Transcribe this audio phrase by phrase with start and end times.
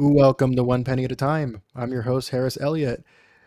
[0.00, 1.60] Welcome to One Penny at a Time.
[1.74, 3.04] I'm your host, Harris Elliott.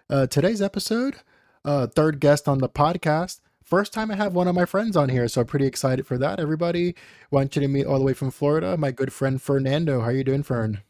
[0.10, 1.16] Uh, today's episode,
[1.64, 3.40] uh, third guest on the podcast.
[3.64, 6.18] First time I have one of my friends on here, so I'm pretty excited for
[6.18, 6.42] that.
[6.42, 6.94] Everybody,
[7.30, 10.02] want you to meet all the way from Florida, my good friend Fernando.
[10.02, 10.82] How you doing, Fern?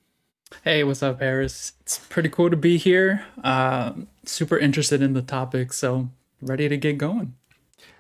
[0.64, 1.74] Hey, what's up, Harris?
[1.82, 3.24] It's pretty cool to be here.
[3.44, 3.94] Uh,
[4.26, 6.10] super interested in the topic, so
[6.42, 7.36] ready to get going.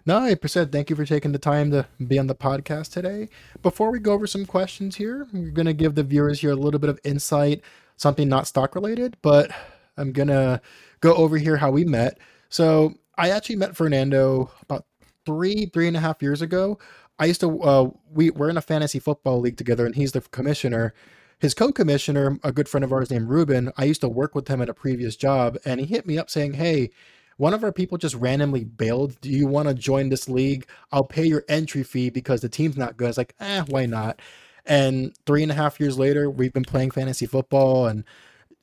[0.05, 0.71] No, 100%.
[0.71, 3.29] Thank you for taking the time to be on the podcast today.
[3.61, 6.55] Before we go over some questions here, we're going to give the viewers here a
[6.55, 7.61] little bit of insight,
[7.97, 9.51] something not stock related, but
[9.97, 10.59] I'm going to
[11.01, 12.17] go over here how we met.
[12.49, 14.85] So I actually met Fernando about
[15.25, 16.79] three, three and a half years ago.
[17.19, 20.21] I used to, uh, we, we're in a fantasy football league together, and he's the
[20.21, 20.95] commissioner.
[21.37, 24.47] His co commissioner, a good friend of ours named Ruben, I used to work with
[24.47, 26.89] him at a previous job, and he hit me up saying, Hey,
[27.37, 29.19] one of our people just randomly bailed.
[29.21, 30.67] Do you want to join this league?
[30.91, 33.09] I'll pay your entry fee because the team's not good.
[33.09, 34.19] It's like, eh, why not?
[34.65, 38.03] And three and a half years later, we've been playing fantasy football and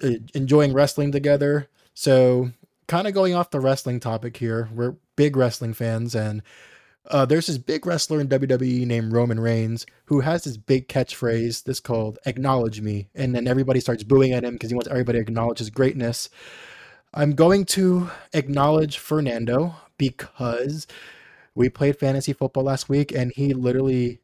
[0.03, 1.69] uh, enjoying wrestling together.
[1.95, 2.53] So,
[2.87, 6.43] kind of going off the wrestling topic here, we're big wrestling fans, and
[7.11, 11.65] uh, there's this big wrestler in WWE named Roman Reigns who has this big catchphrase,
[11.65, 15.19] this called "Acknowledge Me," and then everybody starts booing at him because he wants everybody
[15.19, 16.29] to acknowledge his greatness.
[17.15, 20.87] I'm going to acknowledge Fernando because
[21.55, 24.21] we played fantasy football last week and he literally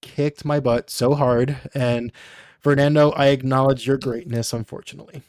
[0.00, 1.56] kicked my butt so hard.
[1.74, 2.12] And
[2.60, 5.22] Fernando, I acknowledge your greatness, unfortunately.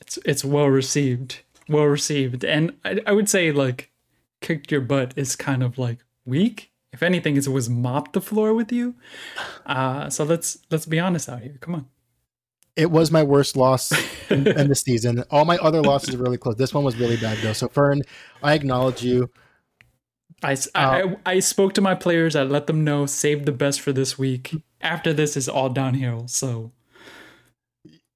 [0.00, 1.40] It's it's well received.
[1.68, 2.44] Well received.
[2.44, 3.90] And I, I would say like
[4.40, 6.72] kicked your butt is kind of like weak.
[6.92, 8.96] If anything, it was mopped the floor with you.
[9.64, 11.56] Uh, so let's let's be honest out here.
[11.60, 11.86] Come on
[12.76, 13.92] it was my worst loss
[14.30, 15.24] in, in the season.
[15.30, 16.56] All my other losses were really close.
[16.56, 17.52] This one was really bad though.
[17.52, 18.02] So Fern,
[18.42, 19.30] I acknowledge you.
[20.42, 22.34] I, uh, I, I spoke to my players.
[22.34, 24.54] I let them know save the best for this week.
[24.80, 26.28] After this is all downhill.
[26.28, 26.72] So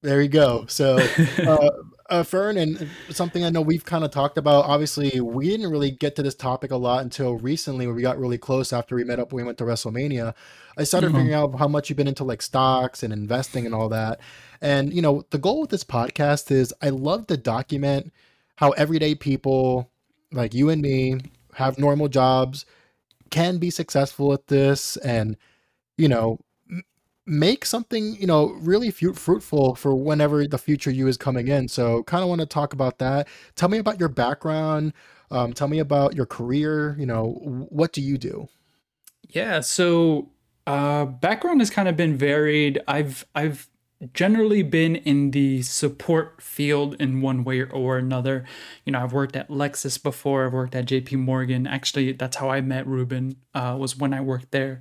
[0.02, 0.64] there you go.
[0.68, 0.96] So
[1.46, 1.70] uh,
[2.10, 4.64] uh, Fern, and something I know we've kind of talked about.
[4.64, 8.18] Obviously, we didn't really get to this topic a lot until recently, where we got
[8.18, 9.32] really close after we met up.
[9.32, 10.34] When we went to WrestleMania.
[10.76, 11.16] I started mm-hmm.
[11.16, 14.20] figuring out how much you've been into like stocks and investing and all that.
[14.60, 18.12] And you know, the goal with this podcast is I love to document
[18.56, 19.90] how everyday people
[20.34, 21.20] like you and me
[21.54, 22.66] have normal jobs,
[23.30, 25.36] can be successful at this, and
[25.96, 26.40] you know
[27.26, 31.68] make something you know really f- fruitful for whenever the future you is coming in.
[31.68, 33.28] So kind of want to talk about that.
[33.56, 34.92] Tell me about your background
[35.30, 37.32] um, tell me about your career you know
[37.70, 38.48] what do you do?
[39.28, 40.30] Yeah so
[40.66, 42.80] uh, background has kind of been varied.
[42.86, 43.68] I've i've
[44.12, 48.44] generally been in the support field in one way or another.
[48.84, 51.66] You know i've worked at lexus before i've worked at jp morgan.
[51.66, 54.80] Actually that's how i met ruben uh, was when i worked there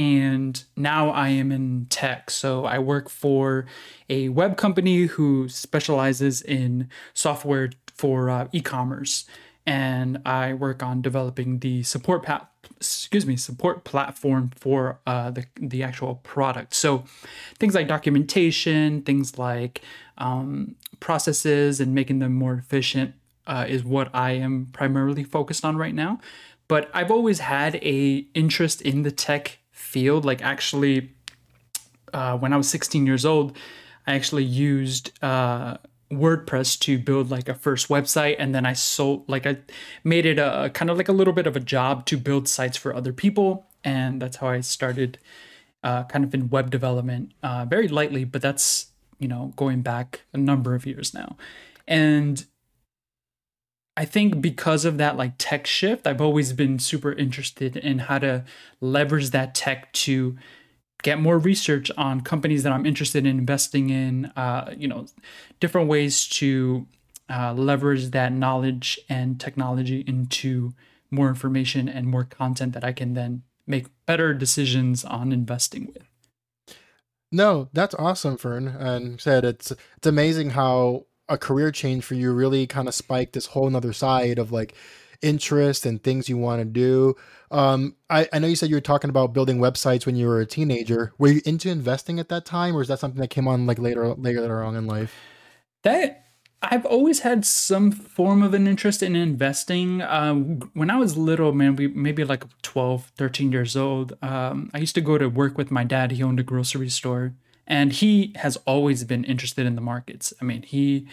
[0.00, 2.30] and now I am in tech.
[2.30, 3.66] So I work for
[4.08, 9.26] a web company who specializes in software for uh, e-commerce,
[9.66, 15.44] and I work on developing the support pa- excuse me support platform for uh, the
[15.60, 16.72] the actual product.
[16.74, 17.04] So
[17.58, 19.82] things like documentation, things like
[20.16, 23.14] um, processes, and making them more efficient
[23.46, 26.20] uh, is what I am primarily focused on right now.
[26.68, 29.59] But I've always had a interest in the tech
[29.90, 30.24] field.
[30.24, 31.10] Like actually,
[32.12, 33.56] uh, when I was 16 years old,
[34.06, 35.76] I actually used uh,
[36.12, 39.58] WordPress to build like a first website, and then I sold like I
[40.04, 42.76] made it a kind of like a little bit of a job to build sites
[42.76, 45.18] for other people, and that's how I started.
[45.82, 50.20] Uh, kind of in web development, uh, very lightly, but that's you know going back
[50.34, 51.36] a number of years now,
[51.88, 52.44] and
[53.96, 58.18] I think because of that like tech shift, I've always been super interested in how
[58.18, 58.44] to
[58.80, 60.36] leverage that tech to
[61.02, 65.06] get more research on companies that I'm interested in investing in, uh, you know,
[65.58, 66.86] different ways to
[67.28, 70.74] uh, leverage that knowledge and technology into
[71.10, 76.04] more information and more content that I can then make better decisions on investing with.
[77.32, 78.66] No, that's awesome, Fern.
[78.66, 83.32] And said it's it's amazing how a career change for you really kind of spiked
[83.32, 84.74] this whole nother side of like
[85.22, 87.14] interest and things you want to do.
[87.50, 90.40] Um, I, I know you said you were talking about building websites when you were
[90.40, 91.12] a teenager.
[91.18, 93.78] Were you into investing at that time, or is that something that came on like
[93.78, 95.14] later later on in life?
[95.82, 96.26] That
[96.62, 100.02] I've always had some form of an interest in investing.
[100.02, 104.78] Um, when I was little, man, we maybe like 12, 13 years old, um, I
[104.78, 106.10] used to go to work with my dad.
[106.12, 107.34] He owned a grocery store
[107.70, 110.34] and he has always been interested in the markets.
[110.42, 111.06] I mean, he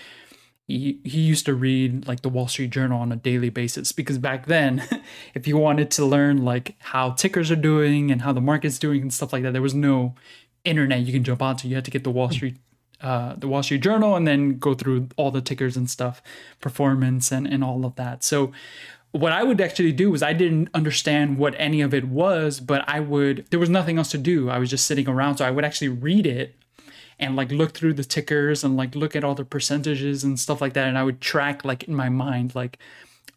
[0.68, 4.18] he he used to read like the Wall Street Journal on a daily basis because
[4.18, 4.83] back then,
[5.36, 9.04] if you wanted to learn like how tickers are doing and how the market's doing
[9.04, 10.15] and stuff like that, there was no
[10.65, 11.68] internet you can jump onto.
[11.68, 12.57] You had to get the Wall Street
[13.01, 16.24] uh, the Wall Street Journal and then go through all the tickers and stuff,
[16.59, 18.24] performance and, and all of that.
[18.24, 18.51] So
[19.18, 22.88] what I would actually do was I didn't understand what any of it was, but
[22.88, 24.50] I would there was nothing else to do.
[24.50, 26.56] I was just sitting around, so I would actually read it
[27.19, 30.62] and like look through the tickers and like look at all the percentages and stuff
[30.62, 32.78] like that and I would track like in my mind like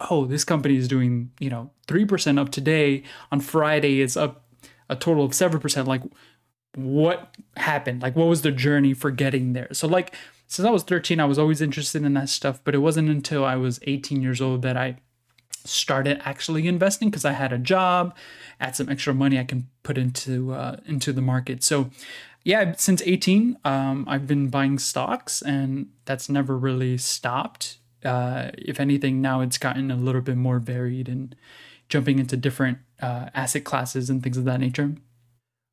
[0.09, 3.03] oh, this company is doing, you know, 3% up today.
[3.31, 4.47] On Friday it's up
[4.88, 5.87] a total of 7%.
[5.87, 6.03] Like
[6.75, 8.03] what happened?
[8.03, 9.69] Like what was the journey for getting there?
[9.73, 10.15] So like
[10.47, 13.44] since I was 13, I was always interested in that stuff, but it wasn't until
[13.44, 14.97] I was 18 years old that I
[15.64, 18.16] started actually investing because I had a job,
[18.60, 21.62] had some extra money I can put into uh, into the market.
[21.62, 21.90] So
[22.44, 27.78] yeah, since 18, um, I've been buying stocks, and that's never really stopped.
[28.04, 31.36] Uh, if anything, now it's gotten a little bit more varied and
[31.88, 34.94] jumping into different uh, asset classes and things of that nature.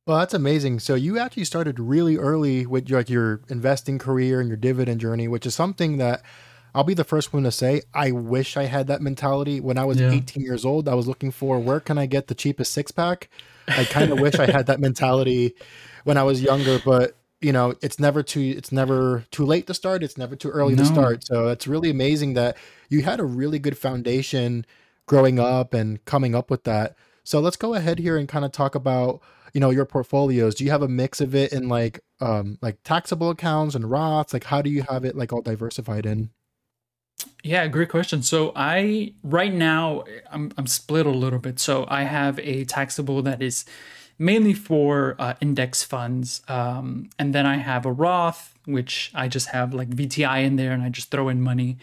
[0.06, 0.80] Well, that's amazing.
[0.80, 5.00] So you actually started really early with your, like your investing career and your dividend
[5.00, 6.22] journey, which is something that
[6.78, 9.84] I'll be the first one to say I wish I had that mentality when I
[9.84, 10.12] was yeah.
[10.12, 10.88] 18 years old.
[10.88, 13.28] I was looking for where can I get the cheapest six pack.
[13.66, 15.56] I kind of wish I had that mentality
[16.04, 19.74] when I was younger, but you know, it's never too it's never too late to
[19.74, 20.04] start.
[20.04, 20.84] It's never too early no.
[20.84, 21.24] to start.
[21.24, 22.56] So it's really amazing that
[22.88, 24.64] you had a really good foundation
[25.06, 26.94] growing up and coming up with that.
[27.24, 29.20] So let's go ahead here and kind of talk about
[29.52, 32.76] you know your portfolios do you have a mix of it in like um like
[32.84, 36.28] taxable accounts and roths like how do you have it like all diversified in
[37.42, 38.22] yeah, great question.
[38.22, 41.58] So I right now I'm I'm split a little bit.
[41.58, 43.64] So I have a taxable that is
[44.18, 49.48] mainly for uh, index funds, um, and then I have a Roth, which I just
[49.48, 51.78] have like VTI in there, and I just throw in money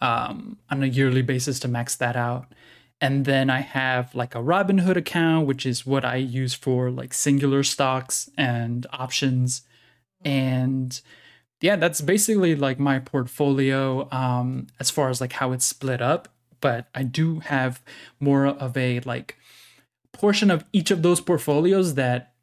[0.00, 2.52] um, on a yearly basis to max that out.
[3.00, 7.12] And then I have like a Robinhood account, which is what I use for like
[7.12, 9.62] singular stocks and options.
[10.24, 10.98] And
[11.60, 16.28] yeah, that's basically like my portfolio um, as far as like how it's split up.
[16.60, 17.82] But I do have
[18.20, 19.36] more of a like
[20.12, 22.34] portion of each of those portfolios that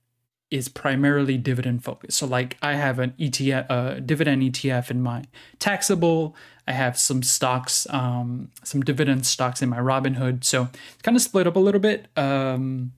[0.52, 2.18] is primarily dividend focused.
[2.20, 5.24] So like I have an ETF, uh, dividend ETF in my
[5.58, 6.36] taxable.
[6.68, 10.44] I have some stocks, um, some dividend stocks in my Robinhood.
[10.44, 12.08] So it's kind of split up a little bit.
[12.16, 12.94] Um,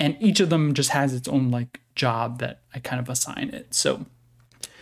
[0.00, 3.50] and each of them just has its own like job that I kind of assign
[3.50, 3.72] it.
[3.72, 4.04] So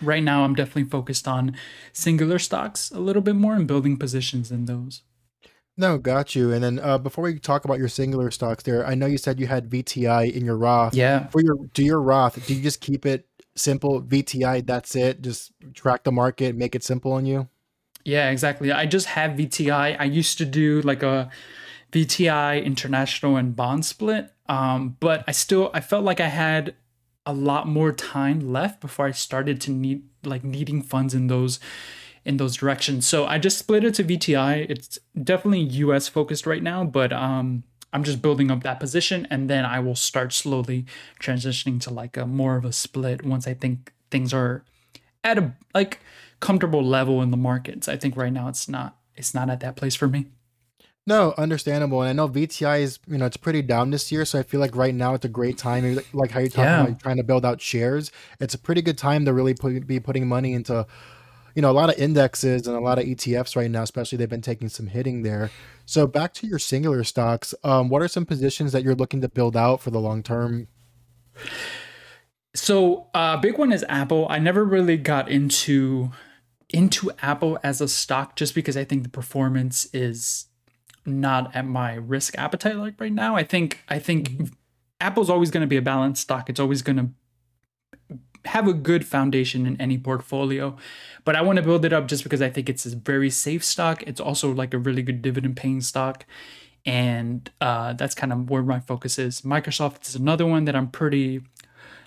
[0.02, 1.56] right now I'm definitely focused on
[1.93, 5.02] singular stocks a little bit more and building positions in those.
[5.76, 6.52] No, got you.
[6.52, 9.41] And then uh, before we talk about your singular stocks, there, I know you said
[9.41, 10.94] you had VTI in your Roth.
[10.94, 11.26] Yeah.
[11.29, 13.26] For your do your Roth, do you just keep it
[13.56, 14.64] simple VTI?
[14.64, 15.23] That's it.
[15.23, 17.49] Just track the market, make it simple on you.
[18.05, 18.70] Yeah, exactly.
[18.70, 19.96] I just have VTI.
[19.99, 21.31] I used to do like a
[21.91, 26.75] VTI international and bond split, um, but I still I felt like I had
[27.26, 31.59] a lot more time left before I started to need like needing funds in those
[32.25, 33.06] in those directions.
[33.06, 34.67] So I just split it to VTI.
[34.71, 39.49] It's definitely US focused right now, but um I'm just building up that position and
[39.49, 40.85] then I will start slowly
[41.21, 44.65] transitioning to like a more of a split once I think things are
[45.23, 46.00] at a like
[46.41, 47.88] comfortable level in the markets.
[47.88, 50.27] I think right now it's not it's not at that place for me.
[51.06, 52.01] No, understandable.
[52.01, 54.25] And I know VTI is, you know, it's pretty down this year.
[54.25, 55.99] So I feel like right now it's a great time.
[56.15, 56.84] Like how you're talking yeah.
[56.84, 58.11] about trying to build out shares.
[58.41, 60.87] It's a pretty good time to really put, be putting money into,
[61.55, 64.31] you know, a lot of indexes and a lot of ETFs right now, especially they've
[64.31, 65.51] been taking some hitting there.
[65.84, 69.29] So back to your singular stocks, um, what are some positions that you're looking to
[69.29, 70.69] build out for the long term?
[72.55, 74.27] So a uh, big one is Apple.
[74.31, 76.13] I never really got into
[76.70, 80.46] into Apple as a stock just because I think the performance is
[81.06, 83.37] not at my risk appetite like right now.
[83.37, 84.44] I think I think mm-hmm.
[85.01, 86.49] Apple's always going to be a balanced stock.
[86.49, 87.08] It's always going to
[88.49, 90.77] have a good foundation in any portfolio,
[91.25, 93.65] but I want to build it up just because I think it's a very safe
[93.65, 94.03] stock.
[94.03, 96.27] It's also like a really good dividend paying stock.
[96.87, 99.41] And uh, that's kind of where my focus is.
[99.41, 101.41] Microsoft is another one that I'm pretty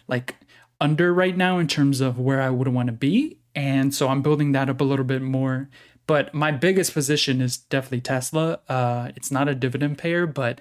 [0.08, 0.36] like
[0.80, 3.40] under right now in terms of where I would want to be.
[3.56, 5.70] And so I'm building that up a little bit more
[6.08, 8.60] but my biggest position is definitely Tesla.
[8.68, 10.60] Uh, it's not a dividend payer, but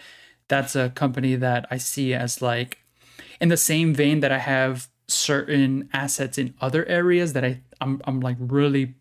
[0.49, 2.79] that's a company that I see as like
[3.41, 8.01] in the same vein that I have certain assets in other areas that I I'm
[8.05, 8.95] I'm like really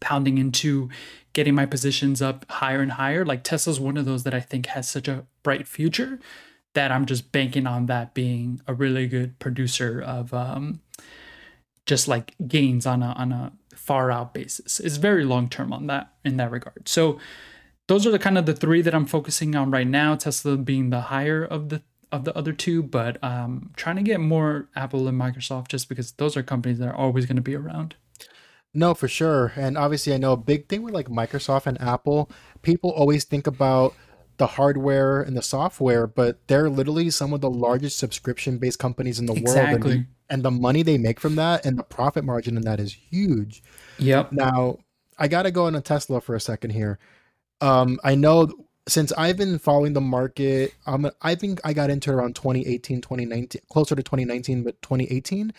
[0.00, 0.88] pounding into
[1.32, 3.24] getting my positions up higher and higher.
[3.24, 6.18] Like Tesla's one of those that I think has such a bright future
[6.74, 10.80] that I'm just banking on that being a really good producer of um
[11.86, 14.80] just like gains on a on a far out basis.
[14.80, 16.88] It's very long term on that in that regard.
[16.88, 17.18] So
[17.88, 20.14] those are the kind of the three that I'm focusing on right now.
[20.14, 24.20] Tesla being the higher of the of the other two, but um, trying to get
[24.20, 27.54] more Apple and Microsoft just because those are companies that are always going to be
[27.54, 27.94] around.
[28.72, 29.52] No, for sure.
[29.56, 32.30] And obviously, I know a big thing with like Microsoft and Apple,
[32.62, 33.94] people always think about
[34.40, 39.18] the hardware and the software, but they're literally some of the largest subscription based companies
[39.18, 39.90] in the exactly.
[39.90, 39.92] world.
[39.92, 42.94] And, and the money they make from that and the profit margin in that is
[42.94, 43.62] huge.
[43.98, 44.32] Yep.
[44.32, 44.78] Now,
[45.18, 46.98] I got to go on a Tesla for a second here.
[47.60, 48.50] Um, I know
[48.88, 53.60] since I've been following the market, um, I think I got into around 2018, 2019,
[53.70, 55.52] closer to 2019, but 2018.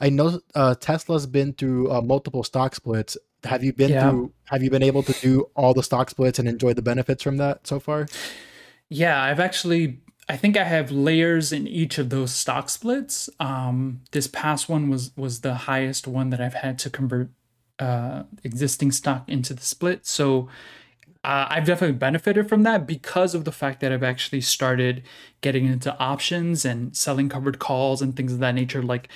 [0.00, 3.18] I know uh, Tesla's been through uh, multiple stock splits.
[3.44, 4.10] Have you been yeah.
[4.10, 4.32] through?
[4.44, 7.36] Have you been able to do all the stock splits and enjoy the benefits from
[7.36, 8.06] that so far?
[8.88, 10.00] Yeah, I've actually.
[10.30, 13.30] I think I have layers in each of those stock splits.
[13.40, 17.30] Um, this past one was was the highest one that I've had to convert
[17.78, 20.06] uh, existing stock into the split.
[20.06, 20.48] So
[21.24, 25.02] uh, I've definitely benefited from that because of the fact that I've actually started
[25.40, 28.82] getting into options and selling covered calls and things of that nature.
[28.82, 29.08] Like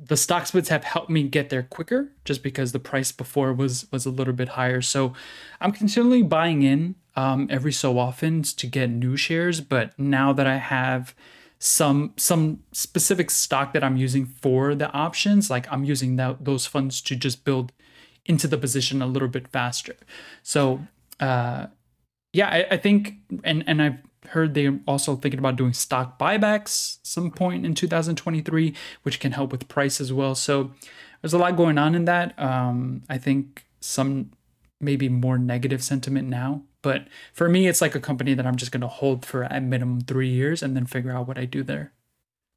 [0.00, 3.90] the stock splits have helped me get there quicker just because the price before was
[3.90, 4.80] was a little bit higher.
[4.80, 5.12] So
[5.60, 10.46] i'm continually buying in um, every so often to get new shares but now that
[10.46, 11.14] i have
[11.58, 16.66] some some specific stock that i'm using for the options like i'm using that, those
[16.66, 17.72] funds to just build
[18.24, 19.96] into the position a little bit faster.
[20.42, 20.86] So
[21.18, 21.66] uh
[22.32, 23.98] yeah I, I think and and i've
[24.30, 29.50] heard they're also thinking about doing stock buybacks some point in 2023, which can help
[29.52, 30.34] with price as well.
[30.34, 30.72] So
[31.20, 32.38] there's a lot going on in that.
[32.38, 34.30] Um, I think some
[34.80, 38.70] maybe more negative sentiment now, but for me, it's like a company that I'm just
[38.72, 41.62] going to hold for at minimum three years and then figure out what I do
[41.62, 41.92] there.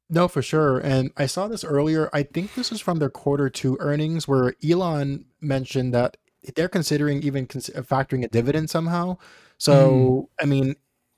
[0.08, 0.78] No, for sure.
[0.78, 2.10] And I saw this earlier.
[2.12, 6.18] I think this is from their quarter two earnings, where Elon mentioned that
[6.54, 9.16] they're considering even cons- factoring a dividend somehow.
[9.56, 10.42] So, mm.
[10.42, 10.76] I mean,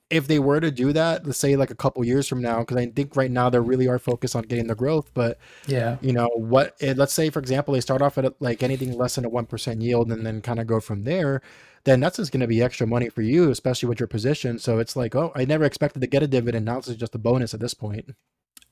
[0.09, 2.77] if they were to do that, let's say like a couple years from now, because
[2.77, 5.11] I think right now they really are focused on getting the growth.
[5.13, 6.75] But yeah, you know what?
[6.79, 9.45] It, let's say for example they start off at like anything less than a one
[9.45, 11.41] percent yield, and then kind of go from there.
[11.85, 14.57] Then that's just going to be extra money for you, especially with your position.
[14.57, 16.65] So it's like, oh, I never expected to get a dividend.
[16.65, 18.09] Now this is just a bonus at this point.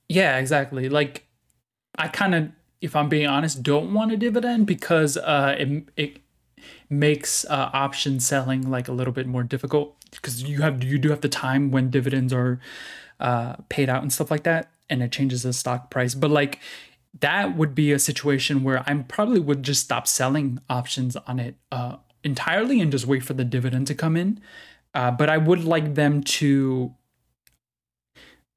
[0.08, 0.88] Yeah, exactly.
[0.88, 1.26] Like
[1.96, 2.48] I kind of,
[2.80, 6.18] if I'm being honest, don't want a dividend because uh, it it
[6.88, 11.10] makes uh, option selling like a little bit more difficult because you have you do
[11.10, 12.60] have the time when dividends are
[13.20, 16.14] uh, paid out and stuff like that, and it changes the stock price.
[16.14, 16.60] But like
[17.20, 21.54] that would be a situation where I probably would just stop selling options on it
[21.70, 24.40] uh, entirely and just wait for the dividend to come in.
[24.94, 26.94] Uh, but I would like them to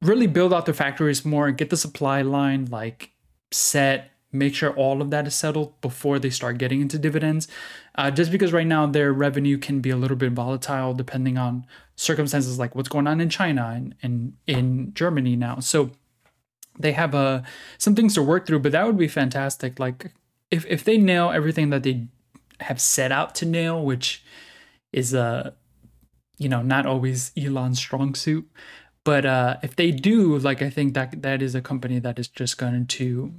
[0.01, 3.11] really build out their factories more and get the supply line like
[3.51, 7.47] set make sure all of that is settled before they start getting into dividends.
[7.95, 11.65] Uh, just because right now their revenue can be a little bit volatile depending on
[11.95, 15.59] circumstances like what's going on in China and, and in Germany now.
[15.59, 15.91] So
[16.77, 17.41] they have uh,
[17.77, 19.79] some things to work through, but that would be fantastic.
[19.79, 20.11] Like
[20.51, 22.07] if, if they nail everything that they
[22.59, 24.23] have set out to nail, which
[24.91, 25.51] is uh,
[26.37, 28.49] you know not always Elon's strong suit.
[29.03, 32.27] But uh, if they do, like I think that that is a company that is
[32.27, 33.33] just going to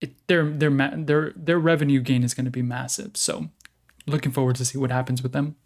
[0.00, 3.16] it, their their their their revenue gain is going to be massive.
[3.16, 3.48] So,
[4.06, 5.56] looking forward to see what happens with them.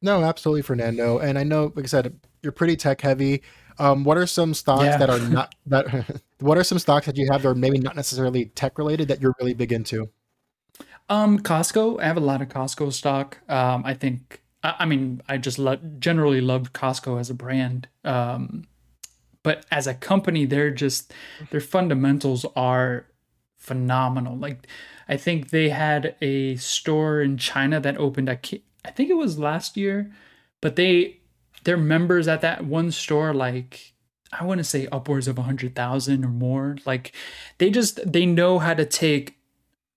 [0.00, 1.18] No, absolutely, Fernando.
[1.18, 3.42] And I know, like I said, you're pretty tech heavy.
[3.78, 4.96] Um, what are some stocks yeah.
[4.96, 6.20] that are not that?
[6.40, 9.20] what are some stocks that you have that are maybe not necessarily tech related that
[9.20, 10.10] you're really big into?
[11.08, 12.00] Um, Costco.
[12.00, 13.38] I have a lot of Costco stock.
[13.48, 14.42] Um, I think.
[14.62, 17.88] I, I mean, I just love generally love Costco as a brand.
[18.04, 18.64] Um,
[19.42, 21.12] but as a company, they're just
[21.50, 23.06] their fundamentals are
[23.62, 24.36] phenomenal.
[24.36, 24.66] Like
[25.08, 28.38] I think they had a store in China that opened I
[28.84, 30.12] I think it was last year,
[30.60, 31.20] but they
[31.64, 33.92] their members at that one store like
[34.32, 36.76] I want to say upwards of a 100,000 or more.
[36.86, 37.12] Like
[37.58, 39.36] they just they know how to take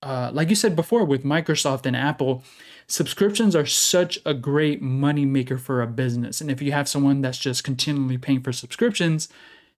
[0.03, 2.43] uh, like you said before with Microsoft and Apple,
[2.87, 6.41] subscriptions are such a great money maker for a business.
[6.41, 9.29] And if you have someone that's just continually paying for subscriptions,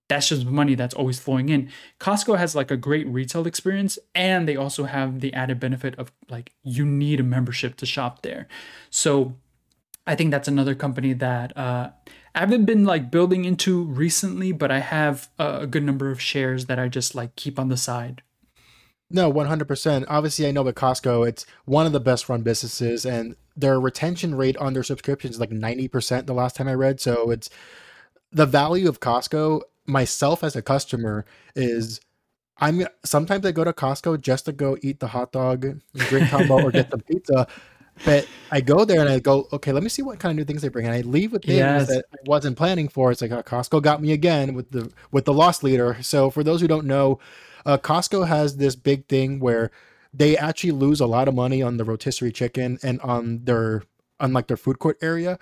[0.08, 1.70] that's just money that's always flowing in.
[2.00, 6.12] Costco has like a great retail experience and they also have the added benefit of
[6.30, 8.48] like you need a membership to shop there.
[8.90, 9.36] So
[10.06, 11.90] I think that's another company that uh,
[12.34, 16.68] I haven't been like building into recently, but I have a good number of shares
[16.68, 18.22] that I just like keep on the side.
[19.10, 20.06] No, 100%.
[20.10, 24.36] Obviously, I know with Costco, it's one of the best run businesses and their retention
[24.36, 27.00] rate on their subscriptions is like 90% the last time I read.
[27.00, 27.50] So it's
[28.32, 31.26] the value of Costco myself as a customer
[31.56, 32.00] is
[32.60, 36.60] I'm sometimes I go to Costco just to go eat the hot dog, drink combo,
[36.60, 37.48] or get the pizza.
[38.04, 40.46] but I go there and I go, okay, let me see what kind of new
[40.46, 40.86] things they bring.
[40.86, 41.88] And I leave with things Yes.
[41.88, 43.12] that I wasn't planning for.
[43.12, 45.98] It's like uh, Costco got me again with the with the loss leader.
[46.02, 47.20] So for those who don't know,
[47.66, 49.72] uh, Costco has this big thing where
[50.14, 53.84] they actually lose a lot of money on the rotisserie chicken and on their
[54.20, 55.38] on like their food court area.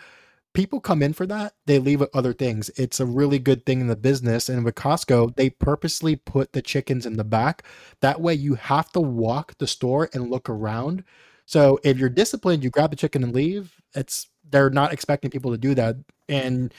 [0.55, 2.69] People come in for that, they leave with other things.
[2.75, 4.49] It's a really good thing in the business.
[4.49, 7.63] And with Costco, they purposely put the chickens in the back.
[8.01, 11.03] That way you have to walk the store and look around
[11.45, 13.79] so if you're disciplined, you grab the chicken and leave.
[13.93, 15.95] It's they're not expecting people to do that,
[16.27, 16.73] and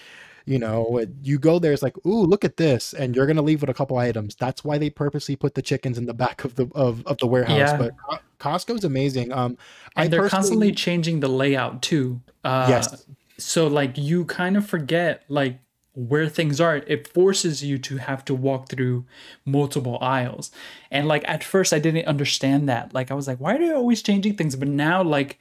[0.44, 1.72] you know you go there.
[1.72, 4.34] It's like, ooh, look at this, and you're gonna leave with a couple items.
[4.34, 7.26] That's why they purposely put the chickens in the back of the of, of the
[7.26, 7.56] warehouse.
[7.56, 7.76] Yeah.
[7.76, 7.92] But
[8.40, 9.32] Costco's amazing.
[9.32, 9.56] Um,
[9.94, 12.20] I and they're constantly changing the layout too.
[12.44, 13.06] Uh, Yes.
[13.38, 15.58] So like you kind of forget like
[15.94, 16.76] where things are.
[16.76, 19.06] It forces you to have to walk through
[19.46, 20.50] multiple aisles.
[20.90, 22.92] And like at first I didn't understand that.
[22.92, 24.56] Like I was like, why are they always changing things?
[24.56, 25.38] But now like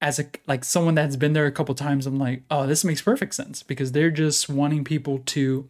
[0.00, 3.02] as a like someone that's been there a couple times, I'm like, oh, this makes
[3.02, 5.68] perfect sense because they're just wanting people to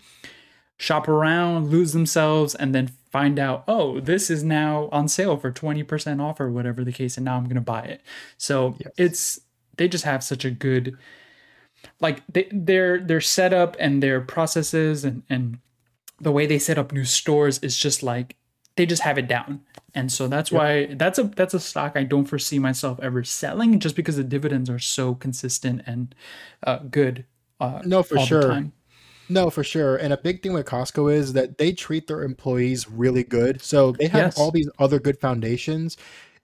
[0.77, 5.51] shop around, lose themselves, and then find out, oh, this is now on sale for
[5.51, 8.03] 20% off or whatever the case, and now I'm gonna buy it.
[8.37, 8.93] So Yes.
[8.97, 9.41] it's
[9.77, 10.97] they just have such a good
[12.01, 15.59] like they, their their setup and their processes and and
[16.21, 18.37] the way they set up new stores is just like
[18.77, 19.61] they just have it down.
[19.95, 23.81] And so that's why that's a that's a stock I don't foresee myself ever selling
[23.81, 26.15] just because the dividends are so consistent and
[26.65, 27.25] uh, good.
[27.61, 28.71] Uh, No, for sure.
[29.29, 29.97] No, for sure.
[29.97, 33.61] And a big thing with Costco is that they treat their employees really good.
[33.61, 34.39] So they have Yes.
[34.39, 35.97] all these other good foundations.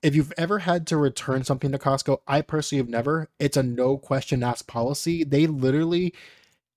[0.04, 3.30] If you've ever had to return something to Costco, I personally have never.
[3.40, 5.24] It's a no question asked policy.
[5.24, 6.14] They literally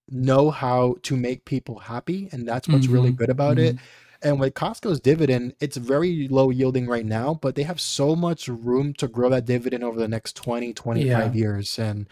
[0.10, 3.78] know how to make people happy, and that's what's really Mhm, good about it.
[4.22, 8.48] And with Costco's dividend, it's very low yielding right now, but they have so much
[8.48, 11.80] room to grow that dividend over the next 20, 25 years.
[11.80, 12.08] And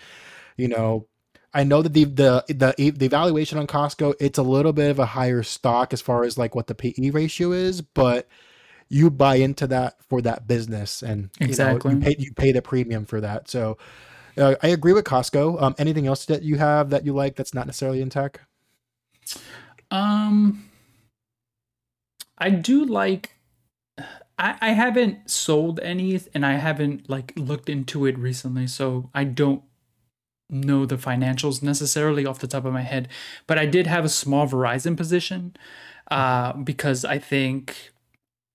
[0.57, 1.07] you know,
[1.53, 4.99] I know that the the the the valuation on Costco, it's a little bit of
[4.99, 8.27] a higher stock as far as like what the PE ratio is, but
[8.89, 11.93] you buy into that for that business and you know, Exactly.
[11.93, 13.49] you pay you pay the premium for that.
[13.49, 13.77] So
[14.37, 15.61] uh, I agree with Costco.
[15.61, 18.41] Um, anything else that you have that you like that's not necessarily in tech?
[19.91, 20.69] Um,
[22.37, 23.31] I do like.
[24.37, 29.23] I I haven't sold any, and I haven't like looked into it recently, so I
[29.23, 29.63] don't
[30.49, 33.07] know the financials necessarily off the top of my head.
[33.47, 35.55] But I did have a small Verizon position,
[36.11, 37.91] uh, because I think,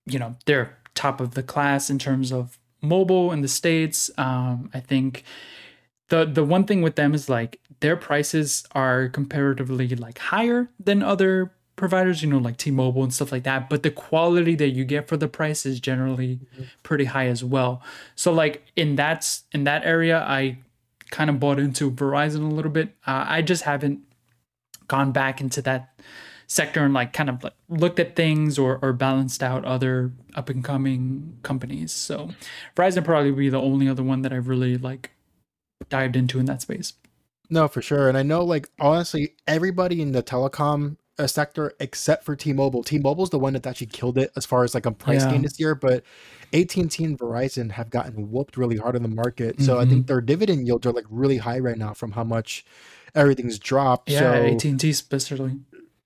[0.05, 4.09] you know, they're top of the class in terms of mobile in the states.
[4.17, 5.23] Um, I think
[6.09, 11.01] the the one thing with them is like their prices are comparatively like higher than
[11.01, 14.83] other providers you know like T-Mobile and stuff like that but the quality that you
[14.83, 16.39] get for the price is generally
[16.83, 17.81] pretty high as well.
[18.15, 20.59] So like in that's in that area I
[21.09, 22.89] kind of bought into Verizon a little bit.
[23.07, 24.01] Uh, I just haven't
[24.87, 25.97] gone back into that
[26.51, 30.49] sector and like kind of like looked at things or or balanced out other up
[30.49, 32.29] and coming companies so
[32.75, 35.11] Verizon probably be the only other one that I've really like
[35.89, 36.93] dived into in that space.
[37.49, 38.07] No, for sure.
[38.07, 42.83] And I know, like, honestly, everybody in the telecom uh, sector except for T-Mobile.
[42.83, 45.31] T-Mobile's the one that actually killed it as far as like a price Yeah.
[45.31, 46.03] gain this year, but
[46.53, 49.61] AT&T and Verizon have gotten whooped really hard in the market.
[49.61, 52.65] So I think their dividend yields are like really high right now from how much
[53.15, 54.09] everything's dropped.
[54.09, 55.59] Yeah, so AT and T especially.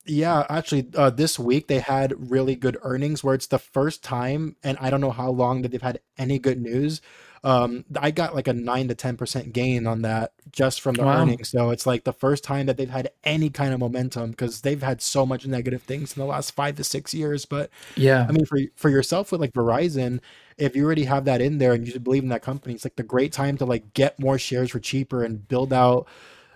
[0.06, 4.56] Yeah, actually, uh, this week they had really good earnings where it's the first time,
[4.63, 7.02] and I don't know how long that they've had any good news.
[7.44, 11.06] Um, I got like a nine to ten percent gain on that just from the
[11.06, 11.10] Wow.
[11.12, 11.50] earnings.
[11.50, 14.82] So it's like the first time that they've had any kind of momentum because they've
[14.82, 17.46] had so much negative things in the last five to six years.
[17.46, 20.20] But Yeah, I mean, for for yourself with like Verizon,
[20.58, 22.96] if you already have that in there and you believe in that company, it's like
[22.96, 26.08] the great time to like get more shares for cheaper and build out,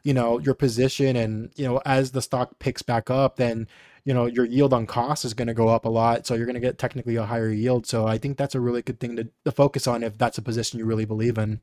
[0.04, 1.16] you know, your position.
[1.16, 3.68] And you know, as the stock picks back up, then
[4.06, 6.26] you know your yield on cost is going to go up a lot.
[6.26, 7.86] So you're going to get technically a higher yield.
[7.88, 10.42] So I think that's a really good thing to, to focus on if that's a
[10.42, 11.62] position you really believe in.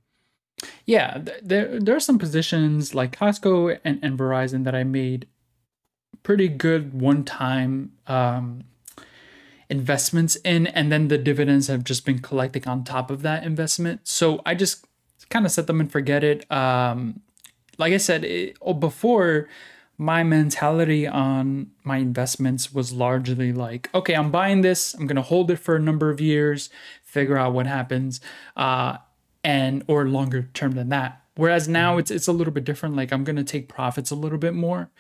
[0.85, 1.18] yeah.
[1.25, 5.27] th- There there are some positions like Costco and, and Verizon that I made
[6.22, 8.64] pretty good one time um,
[9.68, 14.01] investments in, and then the dividends have just been collecting on top of that investment.
[14.05, 14.85] So I just
[15.31, 16.51] kind of set them and forget it.
[16.51, 17.20] Um,
[17.78, 19.48] like I said it, oh, before,
[19.98, 25.50] my mentality on my investments was largely like, okay, I'm buying this, I'm gonna hold
[25.50, 26.68] it for a number of years,
[27.02, 28.20] figure out what happens,
[28.56, 28.98] uh,
[29.42, 31.22] and or longer term than that.
[31.36, 32.96] Whereas now it's it's a little bit different.
[32.96, 34.90] Like I'm gonna take profits a little bit more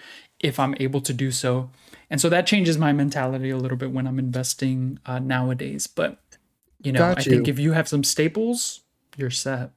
[0.40, 1.70] if I'm able to do so,
[2.08, 5.86] and so that changes my mentality a little bit when I'm investing uh, nowadays.
[5.86, 6.18] But
[6.82, 8.80] you know, Got I think if you have some staples,
[9.16, 9.72] you're set.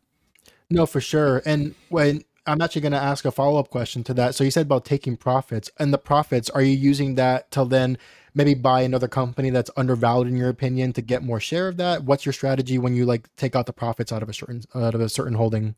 [0.70, 1.42] No, for sure.
[1.46, 4.36] And when I'm actually going to ask a follow up question to that.
[4.36, 7.98] So you said about taking profits, and the profits, are you using that to then
[8.34, 12.04] maybe buy another company that's undervalued in your opinion to get more share of that?
[12.04, 14.96] What's your strategy when you like take out the profits out of a certain out
[14.96, 15.76] of a certain holding?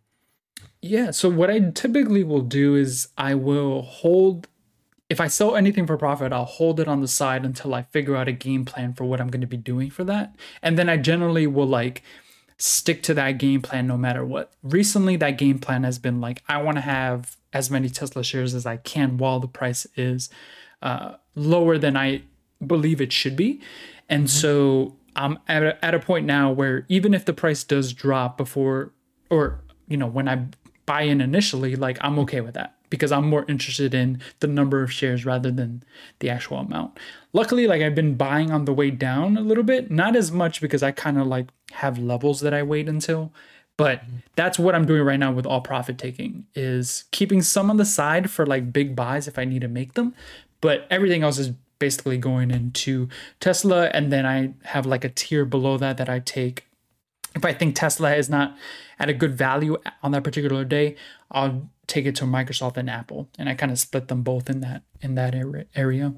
[0.82, 1.12] Yeah.
[1.12, 4.47] So what I typically will do is I will hold.
[5.10, 8.15] If I sell anything for profit, I'll hold it on the side until I figure
[8.15, 10.36] out a game plan for what I'm going to be doing for that.
[10.62, 12.02] And then I generally will like
[12.62, 14.54] stick to that game plan no matter what.
[14.62, 18.54] Recently, that game plan has been like, I want to have as many Tesla shares
[18.54, 20.30] as I can while the price is
[20.82, 22.21] uh, lower than I
[22.65, 23.62] believe it should be.
[24.08, 24.28] And mm-hmm.
[24.28, 28.38] so I'm at a, at a point now where even if the price does drop
[28.38, 28.91] before,
[29.32, 30.45] or, you know, when I
[30.86, 34.84] buy in initially, like I'm okay with that because I'm more interested in the number
[34.84, 35.84] of shares rather than
[36.19, 36.99] the actual amount.
[37.34, 40.62] Luckily, like I've been buying on the way down a little bit, not as much
[40.62, 43.32] because I kind of like have levels that I wait until,
[43.77, 44.17] but mm-hmm.
[44.36, 47.86] that's what I'm doing right now with all profit taking is keeping some on the
[47.86, 50.13] side for like big buys if I need to make them,
[50.60, 55.45] but everything else is basically going into Tesla and then I have like a tier
[55.45, 56.67] below that that I take
[57.36, 58.58] if I think Tesla is not
[59.00, 60.96] at a good value on that particular day,
[61.32, 64.62] I'll take it to Microsoft and Apple, and I kind of split them both in
[64.62, 65.36] that in that
[65.76, 66.13] area.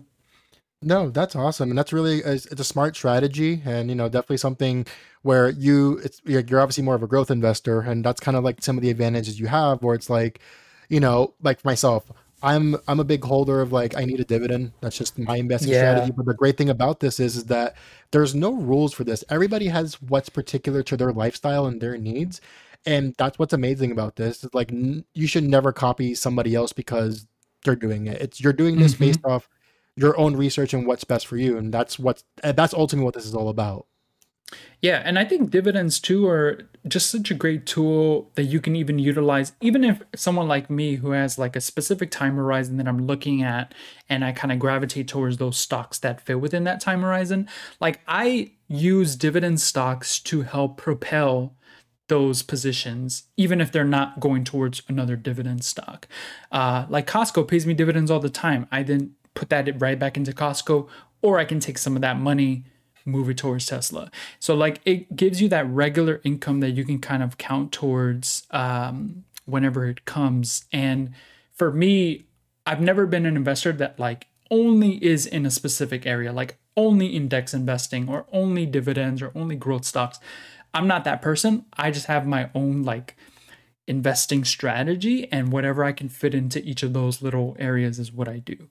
[0.81, 4.85] No, that's awesome, and that's really it's a smart strategy, and you know definitely something
[5.21, 8.61] where you it's you're obviously more of a growth investor, and that's kind of like
[8.61, 10.39] some of the advantages you have, where it's like,
[10.89, 12.11] you know, like myself,
[12.43, 14.73] I'm I'm a big holder of like I need a dividend.
[14.81, 15.93] That's just my investing yeah.
[15.93, 16.13] strategy.
[16.15, 17.75] But the great thing about this is, is that
[18.11, 19.23] there's no rules for this.
[19.29, 22.41] Everybody has what's particular to their lifestyle and their needs,
[22.85, 24.43] and that's what's amazing about this.
[24.43, 27.25] It's like n- you should never copy somebody else because
[27.63, 28.21] they're doing it.
[28.21, 29.05] It's you're doing this mm-hmm.
[29.05, 29.47] based off
[29.95, 33.25] your own research and what's best for you, and that's what's that's ultimately what this
[33.25, 33.87] is all about.
[34.81, 38.75] Yeah, and I think dividends too are just such a great tool that you can
[38.75, 42.87] even utilize, even if someone like me who has like a specific time horizon that
[42.87, 43.73] I'm looking at
[44.09, 47.47] and I kind of gravitate towards those stocks that fit within that time horizon.
[47.79, 51.55] Like I use dividend stocks to help propel
[52.09, 56.07] those positions, even if they're not going towards another dividend stock.
[56.51, 58.67] Uh, like Costco pays me dividends all the time.
[58.71, 60.87] I then put that right back into Costco,
[61.21, 62.65] or I can take some of that money
[63.05, 64.11] move it towards Tesla.
[64.39, 68.47] So like it gives you that regular income that you can kind of count towards
[68.51, 70.65] um, whenever it comes.
[70.71, 71.11] And
[71.51, 72.25] for me,
[72.65, 77.07] I've never been an investor that like only is in a specific area, like only
[77.07, 80.19] index investing or only dividends or only growth stocks.
[80.73, 81.65] I'm not that person.
[81.73, 83.15] I just have my own like
[83.85, 88.27] investing strategy and whatever I can fit into each of those little areas is what
[88.27, 88.69] I do.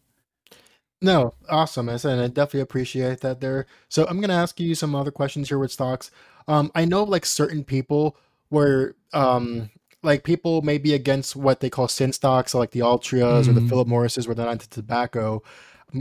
[1.02, 1.88] No, awesome.
[1.90, 3.66] I said I definitely appreciate that there.
[3.88, 6.10] So I'm gonna ask you some other questions here with stocks.
[6.48, 8.16] Um, I know like certain people
[8.50, 9.70] where um
[10.04, 13.52] like people may be against what they call sin stocks, so like the Altrias or
[13.52, 13.68] the mm-hmm.
[13.68, 15.42] Philip Morrises where they're not into tobacco.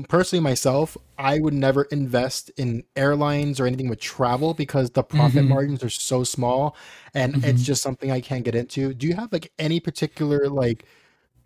[0.08, 5.46] Personally, myself, I would never invest in airlines or anything with travel because the profit
[5.46, 6.78] hmm margins are so small
[7.14, 8.94] and it's hmm just something I can't get into.
[8.94, 10.86] Do you have like any particular like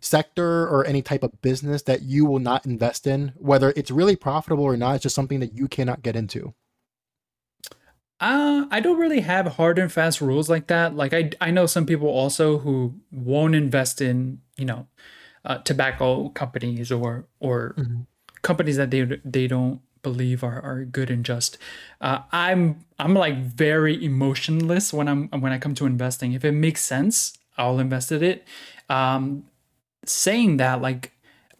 [0.06, 4.16] sector or any type of business that you will not invest in, whether it's really
[4.16, 6.54] profitable or not, it's just something that you cannot get into?
[8.18, 10.96] Uh, I don't really have hard and fast rules like that.
[10.96, 14.86] Like I, I know some people also who won't invest in, you know,
[15.44, 18.02] uh, tobacco companies or or mm-hmm.
[18.42, 21.58] companies that they they don't believe are, are good and just.
[22.00, 26.32] Uh, I'm I'm like very emotionless when I'm when I come to investing.
[26.32, 28.44] If it makes sense, I'll invest in it.
[28.88, 29.44] Um,
[30.08, 31.12] saying that, like,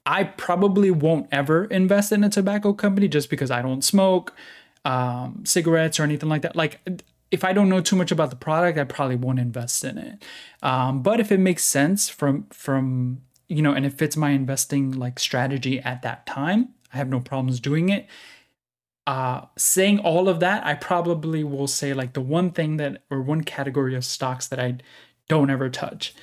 [0.05, 4.35] I probably won't ever invest in a tobacco company just because I don't smoke
[4.85, 6.55] um, cigarettes or anything like that.
[6.55, 6.81] Like,
[7.31, 10.25] if I don't know too much about the product, I probably won't invest in it.
[10.63, 14.93] Um, but if it makes sense from from you know, and it fits my investing
[14.93, 18.07] like strategy at that time, I have no problems doing it.
[19.07, 23.23] Uh, saying all of that, I probably will say like the one thing that or
[23.23, 24.79] one category of stocks that I
[25.29, 26.15] don't ever touch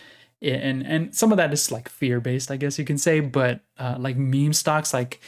[0.44, 3.20] and and some of that is like fear based, I guess you can say.
[3.20, 5.20] But uh, like meme stocks, like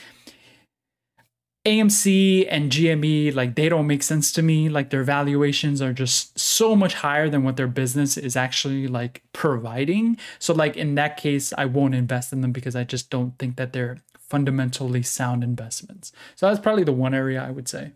[1.65, 4.69] AMC and GME, like they don't make sense to me.
[4.69, 9.23] Like their valuations are just so much higher than what their business is actually like
[9.33, 10.17] providing.
[10.37, 13.55] So like in that case, I won't invest in them because I just don't think
[13.55, 16.11] that they're fundamentally sound investments.
[16.35, 17.93] So that's probably the one area I would say.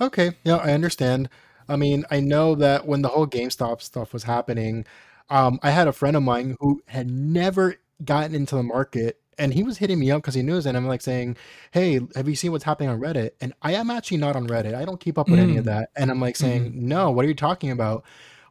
[0.00, 1.30] Okay, yeah, I understand.
[1.68, 4.84] I mean, I know that when the whole GameStop stuff was happening,
[5.28, 9.52] um, I had a friend of mine who had never gotten into the market and
[9.52, 11.36] he was hitting me up because he knew and I'm like saying,
[11.70, 13.32] Hey, have you seen what's happening on Reddit?
[13.40, 14.74] And I am actually not on Reddit.
[14.74, 15.68] I don't keep up with any of mm.
[15.68, 15.90] that.
[15.96, 16.88] And I'm like saying, mm-hmm.
[16.88, 18.04] No, what are you talking about?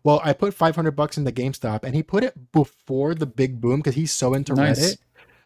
[0.03, 3.77] Well, I put 500 bucks into GameStop and he put it before the big boom
[3.77, 4.79] because he's so into Nice.
[4.79, 4.97] Reddit.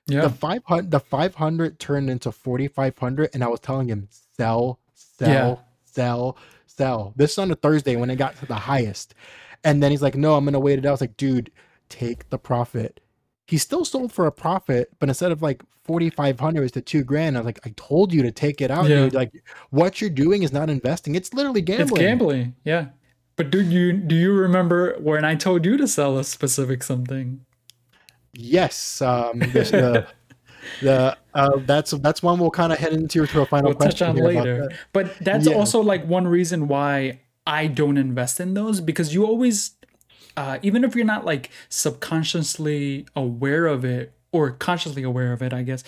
[0.08, 0.22] Yeah.
[0.24, 5.56] The 500 the 500 turned into 4500 and I was telling him sell, sell, Yeah.
[5.86, 7.14] sell, sell.
[7.16, 9.14] This is on a Thursday when it got to the highest.
[9.64, 11.52] And then he's like, "No, I'm going to wait it out." I was like, "Dude,
[11.90, 13.00] take the profit."
[13.48, 17.36] He still sold for a profit, but instead of like 4500 it's to 2 grand.
[17.36, 18.98] I was like, "I told you to take it out, Yeah.
[19.04, 19.14] dude.
[19.14, 19.32] Like
[19.72, 21.16] what you're doing is not investing.
[21.16, 22.56] It's literally gambling." It's gambling.
[22.64, 22.86] Yeah.
[23.36, 27.40] But do you do you remember when I told you to sell a specific something?
[28.34, 30.06] Yes, um, the
[30.82, 33.98] the uh, that's that's one we'll kind of head into to a final We'll touch
[33.98, 34.68] question on here about later.
[34.68, 34.78] that.
[34.94, 35.56] But that's Yeah.
[35.56, 39.72] also like one reason why I don't invest in those because you always,
[40.38, 45.54] uh, even if you're not like subconsciously aware of it or consciously aware of it,
[45.54, 45.84] I guess,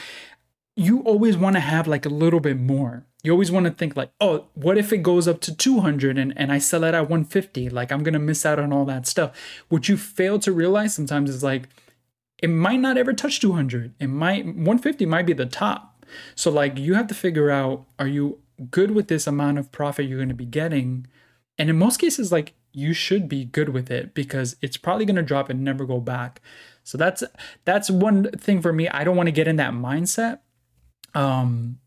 [0.76, 3.06] you always want to have like a little bit more.
[3.24, 6.34] You always want to think like, oh, what if it goes up to 200 and,
[6.36, 7.70] and I sell it at 150?
[7.70, 9.38] Like I'm going to miss out on all that stuff.
[9.70, 11.68] What you fail to realize sometimes is like,
[12.42, 13.94] it might not ever touch 200.
[14.00, 16.04] It might 150 might be the top.
[16.36, 18.40] So like you have to figure out are you
[18.72, 21.08] good with this amount of profit you're going to be getting?
[21.62, 25.16] And in most cases like you should be good with it because it's probably going
[25.18, 26.42] to drop and never go back.
[26.84, 27.24] So that's
[27.66, 28.90] that's one thing for me.
[28.90, 30.40] I don't want to get in that mindset
[31.14, 31.78] um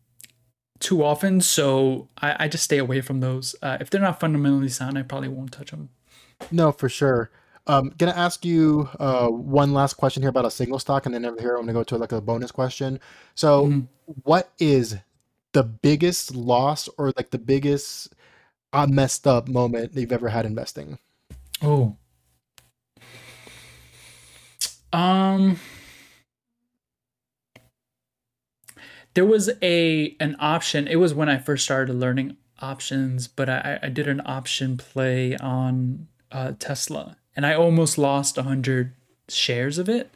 [0.79, 3.53] too often, so I, I just stay away from those.
[3.61, 5.89] Uh, if they're not fundamentally sound, I probably won't touch them.
[6.51, 7.31] No, for sure.
[7.67, 11.25] Um, gonna ask you uh, one last question here about a single stock, and then
[11.25, 13.01] over here I'm gonna go to like a bonus question.
[13.35, 13.87] So, Mhm.
[14.23, 14.95] what is
[15.51, 18.13] the biggest loss or like the biggest
[18.75, 20.99] I messed up moment that you've ever had investing?
[21.61, 21.97] Oh.
[24.91, 25.59] Um
[29.15, 30.87] there was a an option.
[30.87, 35.35] It was when I first started learning options, but I, I did an option play
[35.37, 38.93] on uh, Tesla, and I almost lost hundred
[39.29, 40.13] shares of it.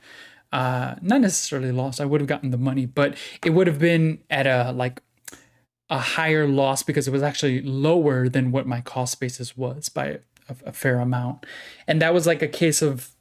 [0.52, 2.02] Uh, not necessarily lost.
[2.02, 5.02] I would have gotten the money, but it would have been at a like
[5.90, 10.20] a higher loss because it was actually lower than what my cost basis was by
[10.48, 11.46] a, a fair amount.
[11.88, 13.12] And that was like a case of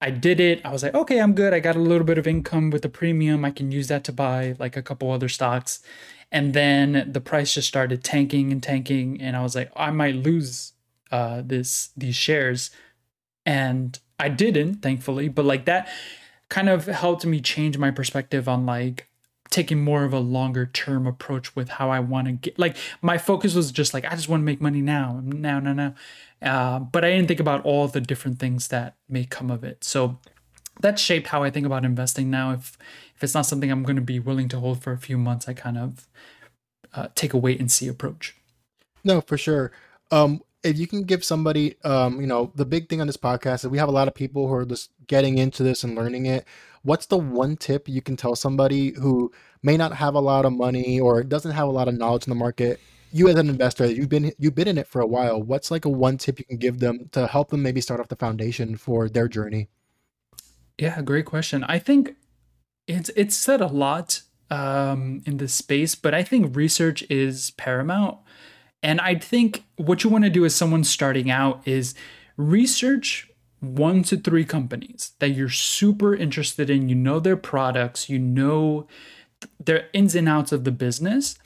[0.00, 0.60] I did it.
[0.64, 1.54] I was like, okay, I'm good.
[1.54, 3.44] I got a little bit of income with the premium.
[3.44, 5.80] I can use that to buy like a couple other stocks.
[6.30, 9.20] And then the price just started tanking and tanking.
[9.20, 10.72] And I was like, I might lose
[11.10, 12.70] uh, this these shares.
[13.46, 15.28] And I didn't, thankfully.
[15.28, 15.88] But like that
[16.48, 19.08] kind of helped me change my perspective on like
[19.50, 23.18] taking more of a longer term approach with how I want to get like my
[23.18, 25.94] focus was just like I just want to make money now now now now
[26.42, 29.84] uh, but I didn't think about all the different things that may come of it
[29.84, 30.18] so
[30.80, 32.76] that shaped how I think about investing now if
[33.14, 35.48] if it's not something I'm going to be willing to hold for a few months
[35.48, 36.08] I kind of
[36.92, 38.34] uh, take a wait and see approach
[39.04, 39.72] No, for sure.
[40.10, 43.64] Um, if you can give somebody, um, you know, the big thing on this podcast
[43.64, 46.26] is we have a lot of people who are just getting into this and learning
[46.26, 46.46] it.
[46.84, 50.52] What's the one tip you can tell somebody who may not have a lot of
[50.52, 52.78] money or doesn't have a lot of knowledge in the market?
[53.10, 55.42] You as an investor, you've been you've been in it for a while.
[55.42, 58.08] What's like a one tip you can give them to help them maybe start off
[58.08, 59.68] the foundation for their journey?
[60.78, 61.64] Yeah, great question.
[61.64, 62.16] I think
[62.86, 64.20] it's it's said a lot
[64.50, 68.18] um, in this space, but I think research is paramount.
[68.82, 71.94] And I think what you want to do as someone starting out is
[72.36, 73.30] research
[73.64, 76.88] one to three companies that you're super interested in.
[76.88, 78.86] You know their products, you know
[79.62, 81.38] their ins and outs of the business,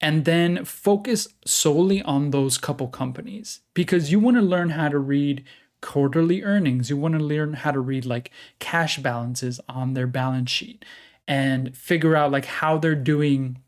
[0.00, 4.98] and then focus solely on those couple companies because you want to learn how to
[4.98, 5.44] read
[5.80, 6.88] quarterly earnings.
[6.88, 10.84] You want to learn how to read like cash balances on their balance sheet
[11.28, 13.58] and figure out like how they're doing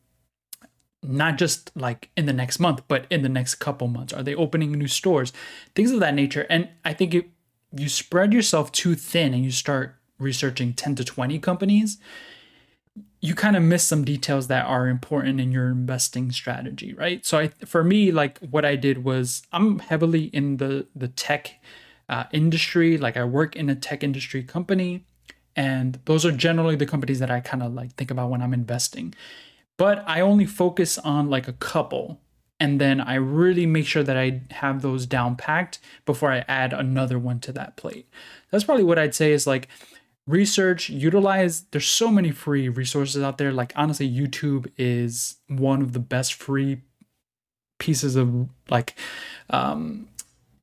[1.02, 4.34] not just like in the next month but in the next couple months are they
[4.34, 5.32] opening new stores
[5.74, 7.24] things of that nature and i think if
[7.78, 11.98] you spread yourself too thin and you start researching 10 to 20 companies
[13.20, 17.24] you kind of miss some details that are important in your investing strategy right?
[17.24, 21.54] So i for me like what i did was i'm heavily in the the tech
[22.08, 22.98] uh, industry.
[22.98, 25.04] Like i work in a tech industry company
[25.56, 28.54] and those are generally the companies that i kind of like think about when i'm
[28.54, 29.14] investing.
[29.76, 32.20] But i only focus on like a couple
[32.58, 36.72] and then i really make sure that i have those down packed before i add
[36.72, 38.08] another one to that plate.
[38.50, 39.68] That's probably what i'd say is like
[40.26, 43.52] research utilize there's so many free resources out there.
[43.52, 46.82] Like honestly youtube is one of the best free
[47.78, 48.98] pieces of like
[49.50, 50.08] um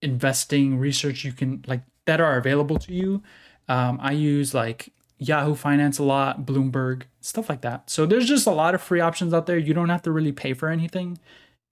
[0.01, 3.23] investing research you can like that are available to you.
[3.69, 7.89] Um i use like yahoo finance a lot bloomberg stuff like that.
[7.89, 9.57] So there's just a lot of free options out there.
[9.57, 11.19] You don't have to really pay for anything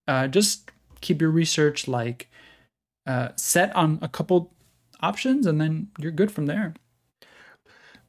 [0.07, 2.29] uh just keep your research like
[3.07, 4.53] uh set on a couple
[5.01, 6.73] options and then you're good from there.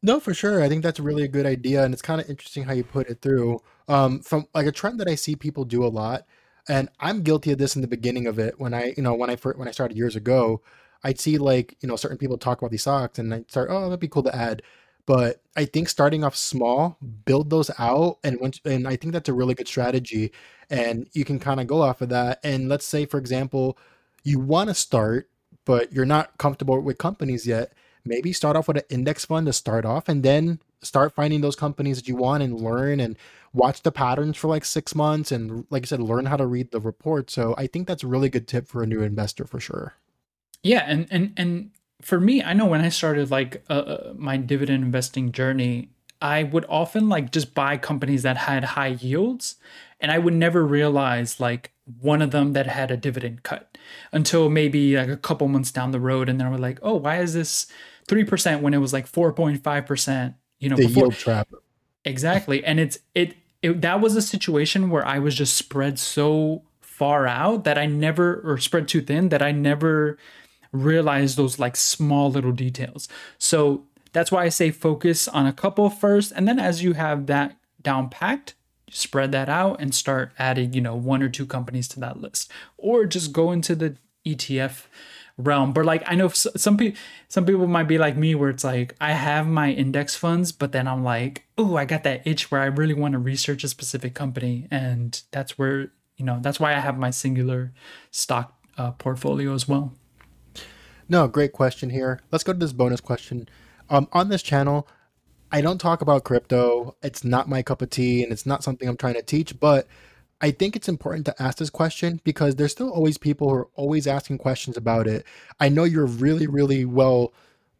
[0.02, 0.62] No, for sure.
[0.62, 3.08] I think that's really a good idea, and it's kind of interesting how you put
[3.08, 3.60] it through.
[3.88, 6.26] Um, from like a trend that I see people do a lot,
[6.68, 8.58] and I'm guilty of this in the beginning of it.
[8.58, 10.62] When I, you know, when I when I started years ago,
[11.04, 13.84] I'd see like you know certain people talk about these stocks, and I'd start, oh,
[13.84, 14.62] that'd be cool to add.
[15.06, 19.28] But I think starting off small, build those out, and once, and I think that's
[19.28, 20.32] a really good strategy,
[20.70, 22.40] and you can kind of go off of that.
[22.44, 23.76] And let's say, for example,
[24.22, 25.28] you want to start,
[25.64, 27.72] but you're not comfortable with companies yet
[28.04, 31.56] maybe start off with an index fund to start off and then start finding those
[31.56, 33.16] companies that you want and learn and
[33.52, 36.70] watch the patterns for like six months and like i said learn how to read
[36.70, 39.60] the report so i think that's a really good tip for a new investor for
[39.60, 39.94] sure
[40.62, 41.70] yeah and and and
[42.02, 45.88] for me i know when i started like uh, uh my dividend investing journey
[46.20, 49.56] i would often like just buy companies that had high yields
[50.00, 53.76] and i would never realize like one of them that had a dividend cut
[54.12, 57.18] until maybe like a couple months down the road and then we're like oh why
[57.18, 57.66] is this
[58.08, 61.04] 3% when it was like 4.5%, you know, the before.
[61.04, 61.48] yield trap.
[62.04, 62.64] Exactly.
[62.64, 67.26] And it's it, it that was a situation where I was just spread so far
[67.26, 70.18] out that I never or spread too thin that I never
[70.72, 73.08] realized those like small little details.
[73.38, 77.26] So that's why I say focus on a couple first and then as you have
[77.26, 78.54] that down packed,
[78.90, 82.50] spread that out and start adding, you know, one or two companies to that list
[82.76, 84.86] or just go into the ETF
[85.36, 85.72] realm.
[85.72, 88.94] But like I know some people some people might be like me where it's like
[89.00, 92.60] I have my index funds, but then I'm like, oh, I got that itch where
[92.60, 96.74] I really want to research a specific company, and that's where you know that's why
[96.74, 97.72] I have my singular
[98.10, 99.94] stock uh, portfolio as well.
[101.12, 102.20] No, great question here.
[102.30, 103.46] Let's go to this bonus question.
[103.90, 104.88] Um, on this channel,
[105.52, 106.96] I don't talk about crypto.
[107.02, 109.86] It's not my cup of tea, and it's not something I'm trying to teach, but
[110.40, 113.68] I think it's important to ask this question because there's still always people who are
[113.74, 115.26] always asking questions about it.
[115.60, 117.34] I know you're really, really well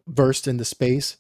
[0.06, 1.16] versed in the space.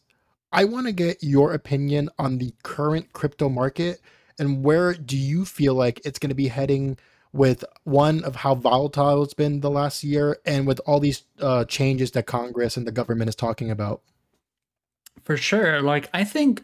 [0.52, 4.02] I want to get your opinion on the current crypto market
[4.38, 6.98] and where do you feel like it's going to be heading
[7.32, 11.64] with one of how volatile it's been the last year and with all these uh,
[11.64, 14.02] changes that Congress and the government is talking about?
[15.24, 15.80] For sure.
[15.80, 16.62] Like, I think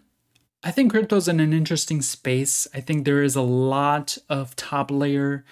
[0.62, 2.66] I think crypto's in an interesting space.
[2.74, 5.44] I think there is a lot of top layer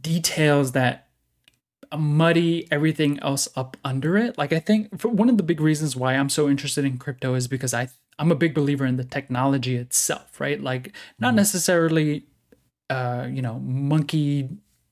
[0.00, 1.08] details that
[1.96, 4.38] muddy everything else up under it.
[4.38, 7.48] Like I think one of the big reasons why I'm so interested in crypto is
[7.48, 10.60] because I I'm a big believer in the technology itself, right?
[10.60, 11.36] Like not mm-hmm.
[11.36, 12.26] necessarily
[12.92, 14.48] uh, you know, monkey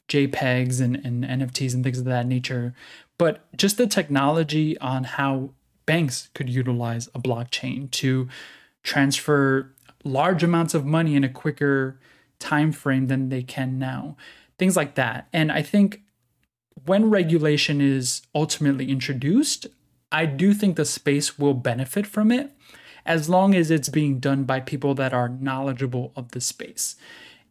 [0.09, 2.75] JPEGs and, and NFTs and things of that nature,
[3.19, 5.51] but just the technology on how
[5.87, 8.29] banks could utilize a blockchain to
[8.83, 9.73] transfer
[10.05, 12.01] large amounts of money in a quicker
[12.39, 14.17] time frame than they can now
[14.61, 15.27] things like that.
[15.33, 16.03] And i think
[16.85, 19.67] when regulation is ultimately introduced
[20.13, 22.53] i do think the space will benefit from it
[23.07, 26.97] as long as it's being done by people that are knowledgeable of the space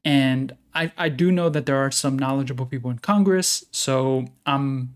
[0.06, 4.96] and I, I do know that there are some knowledgeable people in Congress, so I'm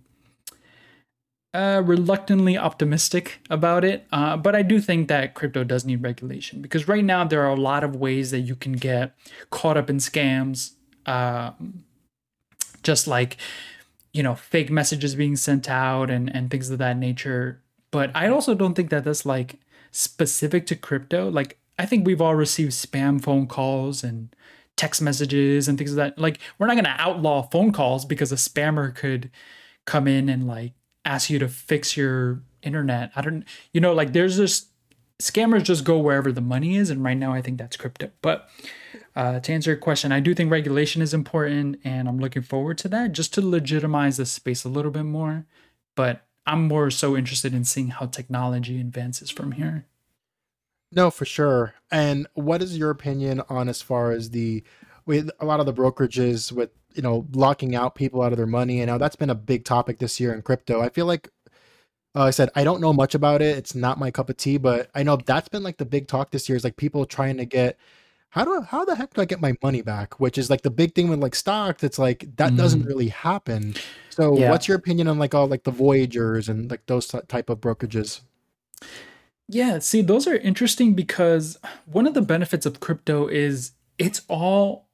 [1.54, 6.62] uh, reluctantly optimistic about it, uh, but I do think that crypto does need regulation
[6.62, 9.16] because right now there are a lot of ways that you can get
[9.52, 10.72] caught up in scams,
[11.06, 11.52] uh,
[12.82, 13.38] just like
[14.14, 17.62] you know fake messages being sent out and and things of that nature.
[17.92, 19.60] But I also don't think that that's like
[19.92, 21.30] specific to crypto.
[21.30, 24.36] Like I think we've all received spam phone calls and
[24.76, 26.18] text messages and things of that.
[26.18, 29.30] Like we're not gonna outlaw phone calls because a spammer could
[29.86, 30.74] come in and like
[31.06, 33.12] ask you to fix your internet.
[33.16, 34.68] I don't, you know, like there's just
[35.22, 38.12] scammers just go wherever the money is, and right now I think that's crypto.
[38.22, 38.50] But
[39.16, 42.78] uh, to answer your question, I do think regulation is important, and I'm looking forward
[42.80, 45.46] to that just to legitimize the space a little bit more.
[45.96, 49.86] But I'm more so interested in seeing how technology advances from here.
[50.96, 51.74] No, for sure.
[51.92, 54.64] And what is your opinion on as far as the
[55.06, 58.46] with a lot of the brokerages with you know locking out people out of their
[58.48, 58.80] money?
[58.80, 60.82] And now that's been a big topic this year in crypto.
[60.82, 61.30] I feel like
[62.16, 63.58] uh, i said i don't know much about it.
[63.58, 66.30] It's not my cup of tea but i know that's been like the big talk
[66.30, 67.78] this year is like people trying to get
[68.30, 70.20] how do I, how the heck do i get my money back?
[70.20, 71.84] Which is like the big thing with like stocks.
[71.84, 72.58] It's like that mm.
[72.58, 73.76] doesn't really happen.
[74.10, 74.50] So yeah.
[74.50, 78.22] what's your opinion on like all like the voyagers and like those type of brokerages
[79.54, 84.88] yeah see those are interesting because one of the benefits of crypto is it's all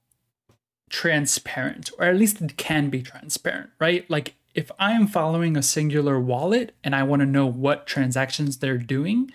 [0.89, 4.09] transparent, or at least it can be transparent, right?
[4.09, 8.57] Like if I am following a singular wallet and I want to know what transactions
[8.57, 9.31] they're doing,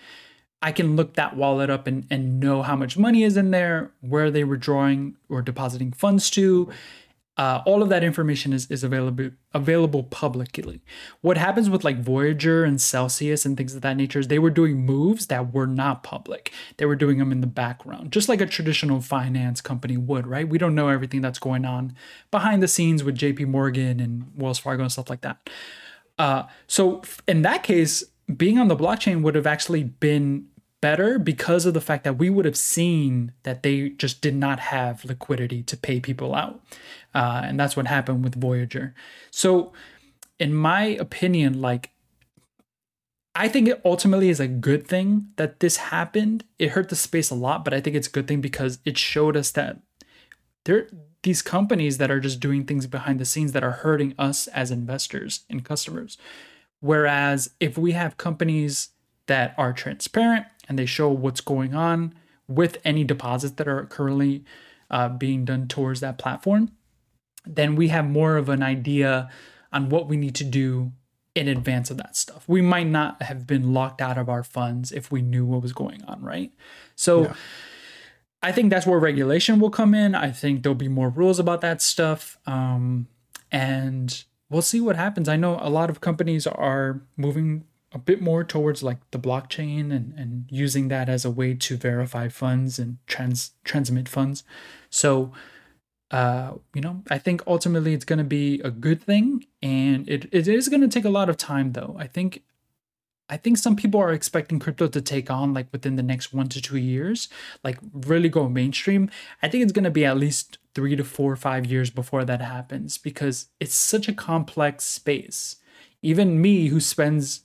[0.60, 3.92] I can look that wallet up and, and know how much money is in there,
[4.00, 6.70] where they were drawing or depositing funds to.
[7.36, 10.80] Uh, all of that information is, is available available publicly.
[11.20, 14.50] What happens with like Voyager and Celsius and things of that nature is they were
[14.50, 16.52] doing moves that were not public.
[16.76, 20.48] They were doing them in the background, just like a traditional finance company would, right?
[20.48, 21.96] We don't know everything that's going on
[22.30, 25.50] behind the scenes with JP Morgan and Wells Fargo and stuff like that.
[26.18, 28.04] Uh, so in that case,
[28.36, 30.46] being on the blockchain would have actually been
[30.84, 34.60] better because of the fact that we would have seen that they just did not
[34.60, 36.60] have liquidity to pay people out.
[37.14, 38.94] Uh, and that's what happened with Voyager.
[39.30, 39.72] So,
[40.38, 41.90] in my opinion, like,
[43.34, 46.44] I think it ultimately is a good thing that this happened.
[46.58, 48.96] It hurt the space a lot, but I think it's a good thing because it
[48.98, 49.80] showed us that
[50.64, 50.88] there
[51.24, 54.70] these companies that are just doing things behind the scenes that are hurting us as
[54.70, 56.18] investors and customers.
[56.80, 58.90] Whereas if we have companies
[59.26, 62.12] that are transparent and they show what's going on
[62.46, 64.44] with any deposits that are currently
[64.90, 66.70] uh, being done towards that platform,
[67.46, 69.30] then we have more of an idea
[69.72, 70.92] on what we need to do
[71.34, 72.44] in advance of that stuff.
[72.46, 75.72] We might not have been locked out of our funds if we knew what was
[75.72, 76.52] going on, right?
[76.94, 77.34] So yeah.
[78.42, 80.14] I think that's where regulation will come in.
[80.14, 82.38] I think there'll be more rules about that stuff.
[82.46, 83.08] Um,
[83.50, 85.28] and we'll see what happens.
[85.28, 89.92] I know a lot of companies are moving a bit more towards like the blockchain
[89.92, 94.44] and, and using that as a way to verify funds and trans transmit funds.
[94.90, 95.32] So
[96.14, 100.28] uh, you know, I think ultimately it's going to be a good thing, and it,
[100.30, 101.96] it is going to take a lot of time, though.
[101.98, 102.44] I think,
[103.28, 106.48] I think some people are expecting crypto to take on like within the next one
[106.50, 107.28] to two years,
[107.64, 109.10] like really go mainstream.
[109.42, 112.24] I think it's going to be at least three to four or five years before
[112.24, 115.56] that happens because it's such a complex space.
[116.00, 117.42] Even me, who spends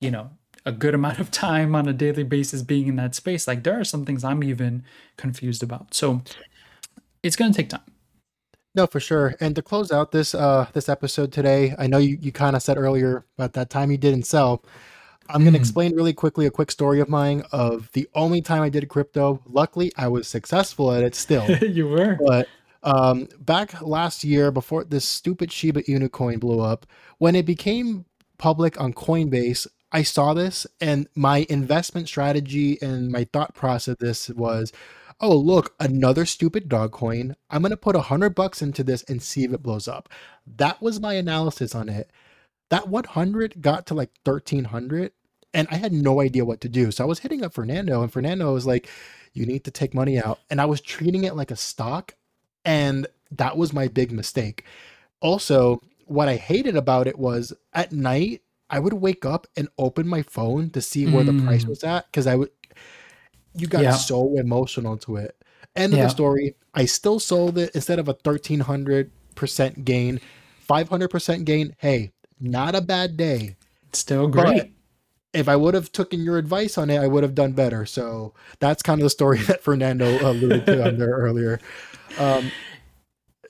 [0.00, 0.30] you know,
[0.64, 3.80] a good amount of time on a daily basis being in that space, like there
[3.80, 4.84] are some things I'm even
[5.16, 5.92] confused about.
[5.92, 6.22] So
[7.22, 7.80] it's going to take time.
[8.74, 9.34] No, for sure.
[9.40, 12.62] And to close out this uh this episode today, I know you, you kind of
[12.62, 14.64] said earlier about that time you didn't sell.
[15.30, 15.62] I'm going to mm.
[15.62, 19.42] explain really quickly a quick story of mine of the only time I did crypto.
[19.46, 21.48] Luckily, I was successful at it still.
[21.60, 22.16] you were.
[22.24, 22.48] But
[22.82, 26.86] um, back last year, before this stupid Shiba Inu coin blew up,
[27.18, 28.06] when it became
[28.38, 34.30] public on Coinbase, I saw this and my investment strategy and my thought process this
[34.30, 34.72] was,
[35.20, 37.36] oh look, another stupid dog coin.
[37.50, 40.08] I'm gonna put a hundred bucks into this and see if it blows up.
[40.46, 42.10] That was my analysis on it.
[42.70, 45.12] That 100 got to like 1300
[45.54, 46.90] and I had no idea what to do.
[46.90, 48.88] So I was hitting up Fernando and Fernando was like,
[49.32, 50.40] you need to take money out.
[50.50, 52.14] And I was treating it like a stock.
[52.64, 54.64] And that was my big mistake.
[55.20, 60.06] Also, what I hated about it was at night, I would wake up and open
[60.06, 61.38] my phone to see where mm.
[61.38, 61.68] the price mm.
[61.70, 62.50] was at because I would.
[63.54, 63.92] You got yeah.
[63.92, 65.36] so emotional to it.
[65.76, 66.00] End yeah.
[66.00, 66.54] of the story.
[66.74, 70.20] I still sold it instead of a thirteen hundred percent gain,
[70.60, 71.74] five hundred percent gain.
[71.78, 73.56] Hey, not a bad day.
[73.92, 74.44] Still great.
[74.44, 74.70] But
[75.32, 77.86] if I would have taken your advice on it, I would have done better.
[77.86, 81.60] So that's kind of the story that Fernando alluded to on there earlier.
[82.18, 82.50] Um,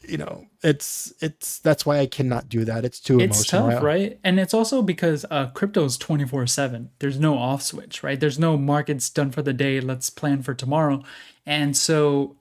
[0.09, 2.85] you know it's it's that's why i cannot do that.
[2.85, 3.71] It's too it's emotional.
[3.71, 4.19] tough right?
[4.25, 8.19] And it's also because uh crypto is 24 7 there's no off switch right?
[8.19, 9.81] There's no markets done for the day.
[9.81, 11.03] Let's plan for tomorrow.
[11.47, 12.37] And so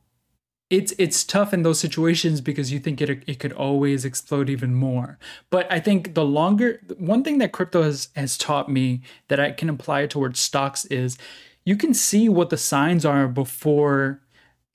[0.70, 4.74] it's it's tough in those situations because you think it it could always explode even
[4.74, 5.18] more.
[5.50, 9.52] But I think the longer one thing that crypto has has taught me that I
[9.52, 11.18] can apply towards stocks is
[11.64, 14.22] you can see what the signs are before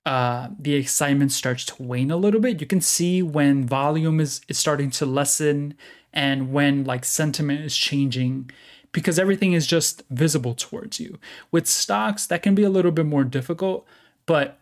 [0.05, 2.59] uh, the excitement starts to wane a little bit.
[2.59, 5.75] You can see when volume is, is starting to lessen
[6.11, 8.51] and when like sentiment is changing
[8.91, 11.19] because everything is just visible towards you.
[11.51, 13.85] With stocks, that can be a little bit more difficult,
[14.25, 14.59] but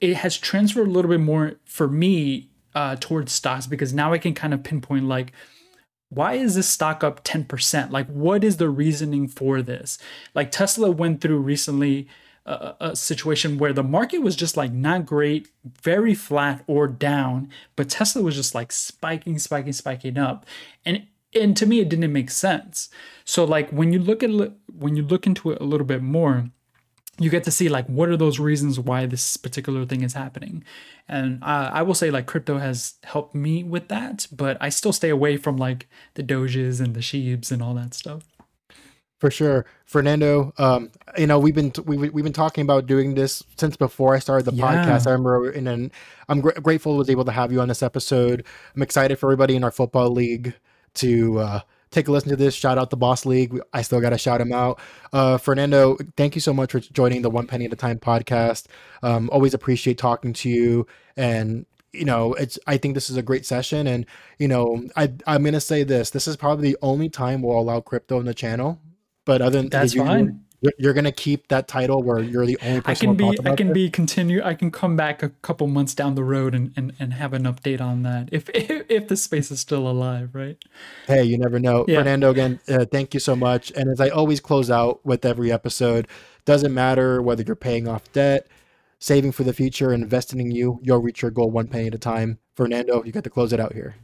[0.00, 4.18] it has transferred a little bit more for me uh, towards stocks because now I
[4.18, 5.32] can kind of pinpoint like,
[6.08, 7.90] why is this stock up 10%?
[7.90, 9.98] Like, what is the reasoning for this?
[10.34, 12.06] Like, Tesla went through recently
[12.46, 15.48] a, a, situation where the market was just like not great,
[15.82, 20.46] very flat or down, but Tesla was just like spiking, spiking, spiking up,
[20.84, 22.88] and and to me it didn't make sense.
[23.24, 24.30] So like when you look at
[24.76, 26.50] when you look into it a little bit more,
[27.18, 30.64] you get to see like what are those reasons why this particular thing is happening,
[31.08, 34.92] and uh, I will say like crypto has helped me with that, but I still
[34.92, 38.24] stay away from like the Doges and the Sheebs and all that stuff.
[39.22, 40.52] For sure, Fernando.
[40.58, 44.18] Um, you know, we've been we, we've been talking about doing this since before I
[44.18, 44.64] started the yeah.
[44.64, 45.06] podcast.
[45.06, 45.92] I remember, and then
[46.28, 48.44] I'm gr- grateful was able to have you on this episode.
[48.74, 50.54] I'm excited for everybody in our football league
[50.94, 51.60] to uh,
[51.92, 52.52] take a listen to this.
[52.52, 53.60] Shout out the Boss League.
[53.72, 54.80] I still got to shout him out.
[55.12, 58.66] Uh, Fernando, thank you so much for joining the One Penny at a Time podcast.
[59.04, 63.22] Um, always appreciate talking to you and you know, it's I think this is a
[63.22, 64.04] great session, and
[64.38, 67.80] you know, I I'm gonna say this: this is probably the only time we'll allow
[67.80, 68.80] crypto in the channel.
[69.24, 70.44] But other than that's you, fine.
[70.60, 73.10] You're, you're gonna keep that title where you're the only person.
[73.10, 73.74] I can be I can it.
[73.74, 74.42] be continue.
[74.42, 77.44] I can come back a couple months down the road and, and, and have an
[77.44, 80.56] update on that if, if if the space is still alive, right?
[81.06, 81.84] Hey, you never know.
[81.88, 81.98] Yeah.
[81.98, 83.72] Fernando, again, uh, thank you so much.
[83.74, 86.06] And as I always close out with every episode,
[86.44, 88.46] doesn't matter whether you're paying off debt
[89.02, 91.98] saving for the future, investing in you, you'll reach your goal one penny at a
[91.98, 92.38] time.
[92.54, 93.96] Fernando, you got to close it out here.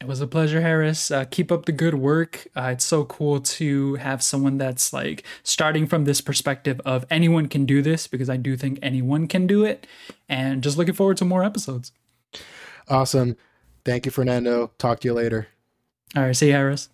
[0.00, 1.10] It was a pleasure, Harris.
[1.10, 2.46] Uh, keep up the good work.
[2.54, 7.48] Uh, it's so cool to have someone that's like starting from this perspective of anyone
[7.48, 9.86] can do this because I do think anyone can do it.
[10.28, 11.92] And just looking forward to more episodes.
[12.88, 13.36] Awesome.
[13.84, 14.70] Thank you, Fernando.
[14.78, 15.48] Talk to you later.
[16.14, 16.36] All right.
[16.36, 16.88] See you, Harris.